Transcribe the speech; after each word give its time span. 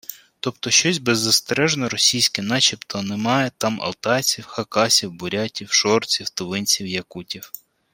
Тобто 0.39 0.69
щось 0.71 0.97
беззастережно 0.97 1.89
російське, 1.89 2.41
начебто 2.41 3.01
немає 3.01 3.51
там 3.57 3.81
алтайців, 3.81 4.45
хакасів, 4.45 5.11
бурятів, 5.11 5.71
шорців, 5.71 6.29
тувинців, 6.29 6.87
якутів… 6.87 7.51